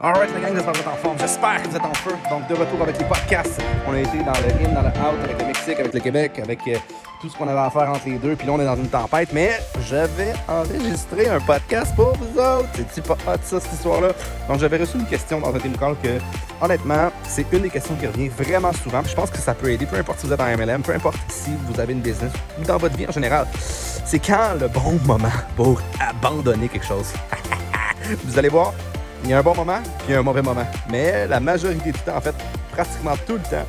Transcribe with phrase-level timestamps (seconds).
[0.00, 1.18] Alright, la gang, j'espère que vous êtes en forme.
[1.18, 2.12] J'espère que vous êtes en feu.
[2.30, 3.60] Donc, de retour avec les podcasts.
[3.84, 6.38] On a été dans le in, dans le out, avec le Mexique, avec le Québec,
[6.40, 6.76] avec euh,
[7.20, 8.36] tout ce qu'on avait à faire entre les deux.
[8.36, 9.30] Puis là, on est dans une tempête.
[9.32, 12.68] Mais je vais enregistrer un podcast pour vous autres.
[12.74, 14.10] C'est-tu pas hot, ça, cette histoire-là?
[14.48, 16.20] Donc, j'avais reçu une question dans un team call que,
[16.64, 19.02] honnêtement, c'est une des questions qui revient vraiment souvent.
[19.02, 20.94] Puis je pense que ça peut aider, peu importe si vous êtes en MLM, peu
[20.94, 22.30] importe si vous avez une business
[22.60, 23.48] ou dans votre vie en général.
[23.58, 25.26] C'est quand le bon moment
[25.56, 27.12] pour abandonner quelque chose?
[28.24, 28.72] vous allez voir,
[29.24, 30.66] il y a un bon moment, puis un mauvais moment.
[30.90, 32.34] Mais la majorité du temps, en fait,
[32.72, 33.66] pratiquement tout le temps,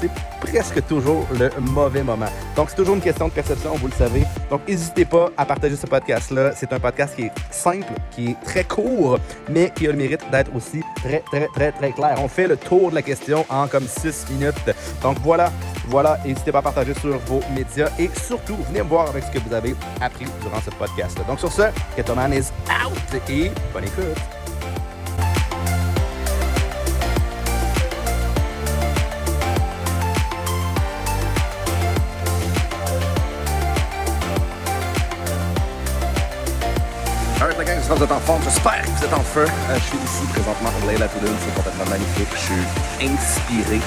[0.00, 2.28] c'est presque toujours le mauvais moment.
[2.56, 4.24] Donc, c'est toujours une question de perception, vous le savez.
[4.48, 6.52] Donc, n'hésitez pas à partager ce podcast-là.
[6.56, 10.22] C'est un podcast qui est simple, qui est très court, mais qui a le mérite
[10.30, 12.16] d'être aussi très, très, très, très clair.
[12.18, 14.54] On fait le tour de la question en comme six minutes.
[15.02, 15.52] Donc, voilà,
[15.88, 16.18] voilà.
[16.24, 19.38] N'hésitez pas à partager sur vos médias et surtout, venez me voir avec ce que
[19.46, 21.24] vous avez appris durant ce podcast-là.
[21.24, 21.62] Donc, sur ce,
[21.96, 24.39] Ketoman is out et bonne écoute.
[37.90, 38.42] J'espère que vous êtes en forme.
[38.44, 39.44] J'espère que vous êtes en feu.
[39.44, 41.30] Euh, je suis ici présentement à Leila Toulouse.
[41.44, 42.28] C'est complètement magnifique.
[42.32, 43.80] Je suis inspiré.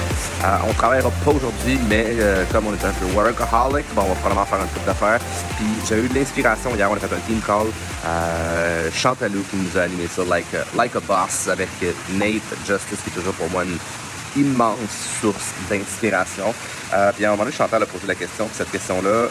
[0.44, 4.08] Euh, on travaillera pas aujourd'hui, mais euh, comme on est un peu workaholic, bon, on
[4.08, 5.20] va probablement faire un truc d'affaires.
[5.56, 6.90] Puis j'avais eu de l'inspiration hier.
[6.90, 7.66] On a fait un team call.
[8.06, 11.70] Euh, Chantalou qui nous a animé ça, like, like a Boss, avec
[12.12, 13.78] Nate Justice, qui est toujours pour moi une
[14.36, 16.54] immense source d'inspiration.
[16.92, 18.48] Euh, puis à un moment donné, Chantal a posé la question.
[18.52, 19.28] Cette question-là,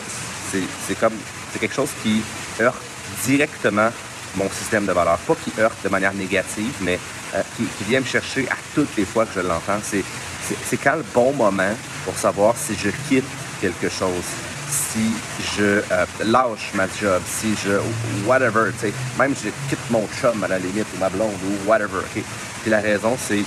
[0.87, 1.13] c'est comme
[1.51, 2.23] c'est quelque chose qui
[2.59, 2.81] heurte
[3.23, 3.89] directement
[4.35, 5.17] mon système de valeurs.
[5.19, 6.99] Pas qui heurte de manière négative, mais
[7.35, 9.79] euh, qui, vient me chercher à toutes les fois que je l'entends.
[9.83, 11.73] C'est quand le bon moment
[12.05, 13.25] pour savoir si je quitte
[13.61, 14.25] quelque chose,
[14.69, 15.13] si
[15.55, 17.79] je euh, lâche ma job, si je
[18.25, 21.33] whatever, tu sais, même si je quitte mon chum à la limite ou ma blonde
[21.45, 21.99] ou whatever.
[21.99, 22.23] ok.
[22.61, 23.43] Puis la raison, c'est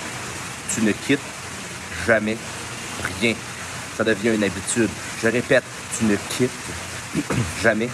[0.75, 1.21] tu ne quittes
[2.07, 2.37] jamais
[3.21, 3.35] rien.
[3.97, 4.91] Ça devient une habitude.
[5.23, 5.65] Je répète,
[5.99, 6.51] tu ne quittes
[7.63, 7.89] jamais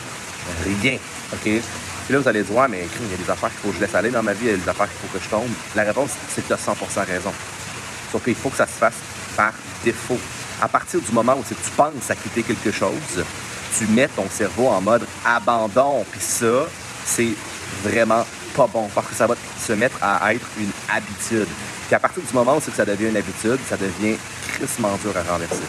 [0.83, 0.99] rien.
[1.33, 1.63] OK?
[2.05, 3.77] Puis là, vous allez dire, ouais, mais il y a des affaires qu'il faut que
[3.77, 5.29] je laisse aller dans ma vie, il y a des affaires qu'il faut que je
[5.29, 5.49] tombe.
[5.75, 7.33] La réponse, c'est que tu as 100% raison.
[8.11, 8.97] Sauf qu'il faut que ça se fasse
[9.37, 9.53] par
[9.85, 10.19] défaut.
[10.61, 13.25] À partir du moment où tu penses à quitter quelque chose,
[13.77, 16.05] tu mets ton cerveau en mode abandon.
[16.11, 16.67] Puis ça,
[17.05, 17.35] c'est
[17.83, 18.25] vraiment
[18.55, 21.49] pas bon parce que ça va se mettre à être une habitude.
[21.87, 24.17] Puis à partir du moment où c'est que ça devient une habitude, ça devient
[24.53, 25.63] crissement dur à renverser.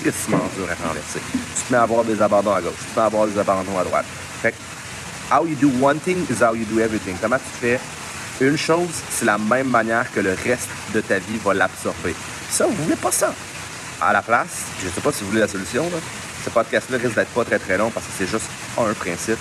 [0.00, 1.20] Crissement dur à renverser.
[1.68, 4.06] Tu à avoir des abandons à gauche, tu à avoir des abandons à droite.
[5.32, 7.16] How you do one thing is how you do everything.
[7.20, 7.80] Comment tu fais
[8.40, 12.14] une chose, c'est la même manière que le reste de ta vie va l'absorber.
[12.50, 13.32] Ça, vous voulez pas ça.
[14.00, 15.88] À la place, je sais pas si vous voulez la solution,
[16.44, 18.44] ce podcast-là risque d'être pas très très long parce que c'est juste
[18.76, 19.38] un principe.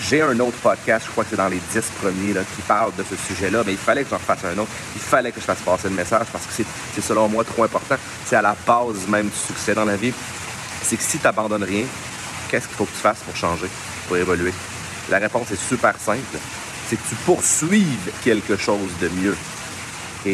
[0.00, 2.90] J'ai- un autre podcast, je crois que c'est dans les dix premiers, là, qui parle
[2.96, 4.70] de ce sujet-là, mais il fallait que j'en fasse un autre.
[4.96, 6.52] Il fallait que je fasse passer le message parce que
[6.94, 7.96] c'est selon moi trop important.
[8.26, 10.12] C'est à la base même du succès dans la vie.
[10.82, 11.84] C'est que si tu n'abandonnes rien,
[12.50, 13.68] qu'est-ce qu'il faut que tu fasses pour changer,
[14.08, 14.52] pour évoluer?
[15.10, 16.38] La réponse est super simple.
[16.88, 19.36] C'est que tu poursuives quelque chose de mieux.
[20.24, 20.32] OK?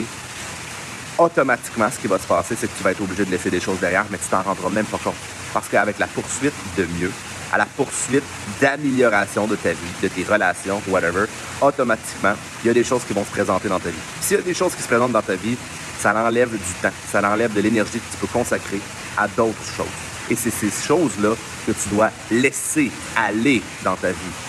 [1.19, 3.61] Automatiquement, ce qui va se passer, c'est que tu vas être obligé de laisser des
[3.61, 5.17] choses derrière, mais tu t'en rendras même pas compte.
[5.53, 7.11] Parce qu'avec la poursuite de mieux,
[7.53, 8.23] à la poursuite
[8.61, 11.25] d'amélioration de ta vie, de tes relations, whatever,
[11.61, 13.99] automatiquement, il y a des choses qui vont se présenter dans ta vie.
[14.21, 15.57] S'il y a des choses qui se présentent dans ta vie,
[15.99, 18.81] ça l'enlève du temps, ça l'enlève de l'énergie que tu peux consacrer
[19.17, 19.87] à d'autres choses.
[20.31, 21.35] Et c'est ces choses-là
[21.67, 24.48] que tu dois laisser aller dans ta vie.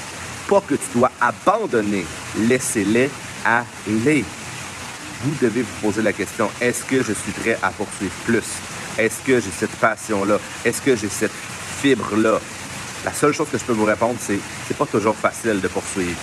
[0.49, 2.05] Pas que tu dois abandonner.
[2.39, 3.09] Laissez-les
[3.45, 4.25] aller.
[5.21, 8.43] Vous devez vous poser la question, est-ce que je suis prêt à poursuivre plus?
[8.97, 10.39] Est-ce que j'ai cette passion-là?
[10.65, 11.33] Est-ce que j'ai cette
[11.81, 12.39] fibre-là?
[13.05, 16.17] La seule chose que je peux vous répondre, c'est c'est pas toujours facile de poursuivre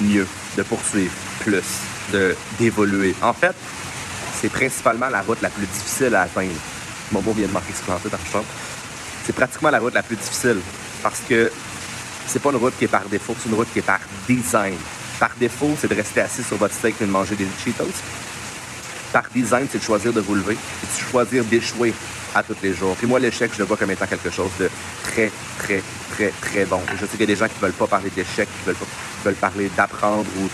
[0.00, 1.64] mieux, de poursuivre plus,
[2.12, 3.14] de d'évoluer.
[3.22, 3.54] En fait,
[4.40, 6.60] c'est principalement la route la plus difficile à atteindre.
[7.12, 8.44] Mon beau vient de marquer ce planté dans le champ.
[9.24, 10.60] C'est pratiquement la route la plus difficile
[11.02, 11.50] parce que
[12.26, 14.76] c'est pas une route qui est par défaut, c'est une route qui est par design.
[15.18, 17.84] Par défaut, c'est de rester assis sur votre steak et de manger des Cheetos.
[19.12, 21.94] Par design, c'est de choisir de vous lever et de choisir d'échouer
[22.34, 22.94] à tous les jours.
[22.96, 24.68] Puis moi, l'échec, je le vois comme étant quelque chose de
[25.04, 26.80] très, très, très, très bon.
[26.94, 28.86] Je sais qu'il y a des gens qui veulent pas parler d'échec, qui veulent, pas,
[29.24, 30.48] veulent parler d'apprendre ou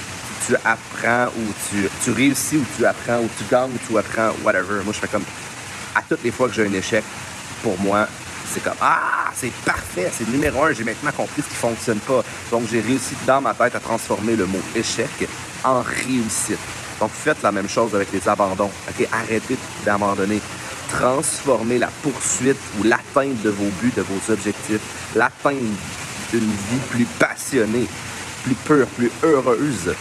[0.46, 4.32] tu apprends ou tu, tu réussis ou tu apprends ou tu gagnes ou tu apprends,
[4.44, 4.82] whatever.
[4.84, 5.24] Moi, je fais comme
[5.94, 7.04] à toutes les fois que j'ai un échec,
[7.62, 8.06] pour moi,
[8.52, 12.22] c'est comme Ah, c'est parfait, c'est numéro un, j'ai maintenant compris ce qui fonctionne pas.
[12.50, 15.28] Donc, j'ai réussi dans ma tête à transformer le mot échec
[15.64, 16.58] en réussite.
[17.00, 18.70] Donc, faites la même chose avec les abandons.
[19.12, 20.40] Arrêtez d'abandonner.
[20.90, 24.80] Transformez la poursuite ou l'atteinte de vos buts, de vos objectifs,
[25.14, 25.56] l'atteinte
[26.30, 27.86] d'une vie plus passionnée,
[28.44, 29.94] plus pure, plus heureuse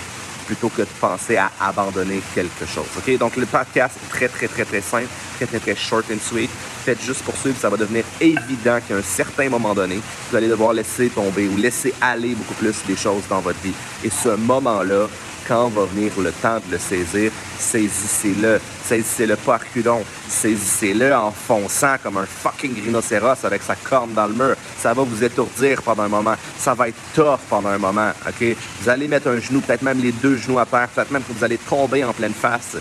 [0.45, 2.85] plutôt que de penser à abandonner quelque chose.
[3.19, 6.49] Donc, le podcast est très, très, très, très simple, très, très, très short and sweet.
[6.83, 9.99] Faites juste poursuivre, ça va devenir évident qu'à un certain moment donné,
[10.29, 13.73] vous allez devoir laisser tomber ou laisser aller beaucoup plus des choses dans votre vie.
[14.03, 15.07] Et ce moment-là,
[15.47, 18.59] quand va venir le temps de le saisir, saisissez-le.
[18.85, 20.03] Saisissez-le pas à reculons.
[20.27, 24.55] Saisissez-le en fonçant comme un fucking rhinocéros avec sa corne dans le mur.
[24.77, 26.35] Ça va vous étourdir pendant un moment.
[26.57, 28.11] Ça va être tough pendant un moment.
[28.27, 28.55] OK?
[28.81, 31.33] Vous allez mettre un genou, peut-être même les deux genoux à terre, peut-être même que
[31.33, 32.77] vous allez tomber en pleine face.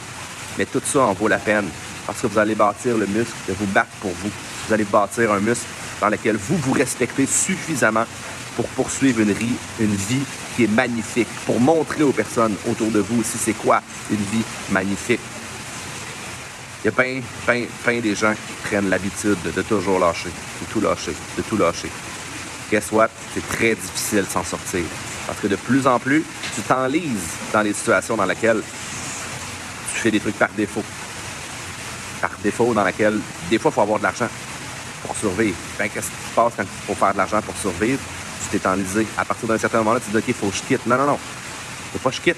[0.59, 1.69] Mais tout ça en vaut la peine
[2.07, 4.31] parce que vous allez bâtir le muscle de vous battre pour vous.
[4.67, 5.67] Vous allez bâtir un muscle
[6.01, 8.05] dans lequel vous vous respectez suffisamment
[8.61, 10.23] pour poursuivre une, vie
[10.55, 13.81] qui est magnifique, pour montrer aux personnes autour de vous aussi c'est quoi
[14.11, 15.21] une vie magnifique.
[16.83, 20.73] Il y a plein, plein, plein des gens qui prennent l'habitude de, toujours lâcher, de
[20.73, 21.89] tout lâcher, de tout lâcher.
[22.71, 23.09] Guess what?
[23.33, 24.85] C'est très difficile de s'en sortir.
[25.27, 26.23] Parce que de plus en plus,
[26.55, 28.63] tu t'enlises dans les situations dans lesquelles
[29.95, 30.85] tu fais des trucs par défaut.
[32.21, 33.19] Par défaut, dans lesquelles,
[33.49, 34.29] des fois, il faut avoir de l'argent
[35.03, 35.57] pour survivre.
[35.79, 38.01] Ben, qu'est-ce qui se passe quand il faut faire de l'argent pour survivre?
[38.51, 39.07] Tu t'es enlisé.
[39.17, 40.87] À partir d'un certain moment-là, tu dis, OK, il faut que je quitte.
[40.87, 41.19] Non, non, non.
[41.93, 42.37] Faut pas que je quitte.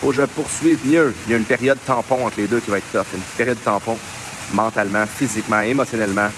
[0.00, 1.14] faut que je poursuive mieux.
[1.26, 3.06] Il y a une période tampon entre les deux qui va être tough.
[3.14, 3.96] Une période tampon
[4.52, 6.28] mentalement, physiquement, émotionnellement,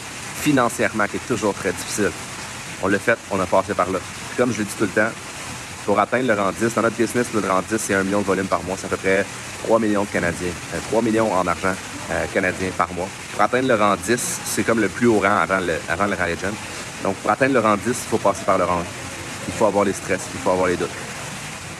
[0.41, 2.11] financièrement, qui est toujours très difficile.
[2.83, 3.99] On l'a fait, on a passé par là.
[4.37, 5.11] comme je le dis tout le temps,
[5.85, 8.27] pour atteindre le rang 10, dans notre business, le rang 10, c'est un million de
[8.27, 8.77] volume par mois.
[8.79, 9.25] C'est à peu près
[9.65, 10.53] 3 millions de Canadiens.
[10.89, 11.75] 3 euh, millions en argent
[12.11, 13.09] euh, canadien par mois.
[13.33, 16.17] Pour atteindre le rang 10, c'est comme le plus haut rang avant le, avant le
[17.03, 19.00] Donc, pour atteindre le rang 10, il faut passer par le rang 1
[19.51, 20.91] il faut avoir les stress, il faut avoir les doutes.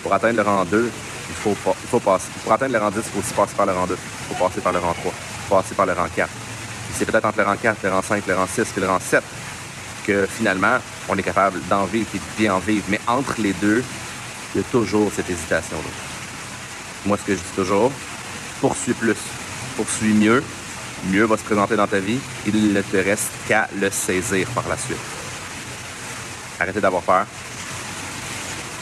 [0.03, 0.91] Pour atteindre le rang 2,
[1.29, 2.27] il faut, il faut passer.
[2.43, 3.97] Pour atteindre le rang 10, il faut aussi passer par le rang 2.
[3.97, 5.05] Il faut passer par le rang 3.
[5.05, 6.29] Il faut passer par le rang 4.
[6.95, 8.99] C'est peut-être entre le rang 4, le rang 5, le rang 6 et le rang
[8.99, 9.23] 7
[10.07, 10.79] que finalement,
[11.09, 12.85] on est capable d'en vivre et de bien en vivre.
[12.89, 13.85] Mais entre les deux,
[14.55, 15.91] il y a toujours cette hésitation-là.
[17.07, 17.93] Moi, ce que je dis toujours,
[18.61, 19.17] poursuis plus,
[19.77, 20.43] poursuis mieux,
[21.11, 22.19] mieux va se présenter dans ta vie.
[22.47, 24.99] Il ne te reste qu'à le saisir par la suite.
[26.59, 27.27] Arrêtez d'avoir peur.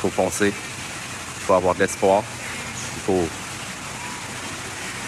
[0.00, 0.48] Faut foncer.
[0.48, 2.22] Il faut avoir de l'espoir.
[2.96, 3.28] Il faut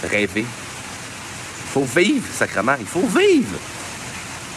[0.08, 0.44] rêver.
[0.44, 2.74] Il faut vivre, sacrément.
[2.78, 3.58] Il faut vivre.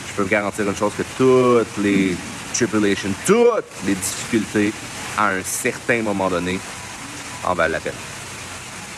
[0.07, 2.15] Je peux vous garantir une chose que toutes les
[2.53, 4.71] tribulations, toutes les difficultés,
[5.17, 6.59] à un certain moment donné,
[7.43, 7.93] en valent la peine.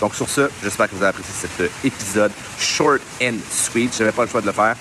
[0.02, 3.94] Donc sur ce, j'espère que vous avez apprécié cet épisode short and sweet.
[3.94, 4.76] Je n'avais pas le choix de le faire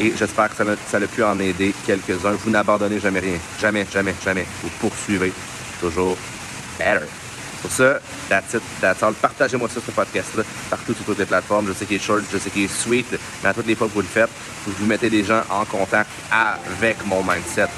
[0.00, 2.32] et j'espère que ça a, pu en aider quelques-uns.
[2.32, 3.38] Vous n'abandonnez jamais rien.
[3.60, 4.46] Jamais, jamais, jamais.
[4.62, 5.32] Vous poursuivez
[5.80, 6.16] toujours
[6.78, 7.06] better.
[7.62, 8.62] Pour ça, that's it.
[9.20, 11.66] Partagez-moi ça, ce podcast-là, partout sur toutes les plateformes.
[11.66, 13.06] Je sais qu'il est short, je sais qu'il est sweet,
[13.42, 14.28] mais à toutes les fois que vous le faites,
[14.66, 17.68] vous mettez des gens en contact avec mon mindset,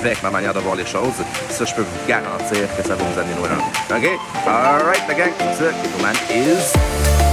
[0.00, 1.14] avec ma manière de voir les choses.
[1.50, 3.50] Ça, je peux vous garantir que ça va vous amener loin.
[3.90, 4.08] OK?
[4.46, 5.70] All right, la gang, ça,
[6.02, 7.29] man is...